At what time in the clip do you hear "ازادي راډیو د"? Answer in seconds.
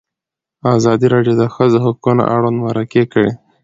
0.77-1.39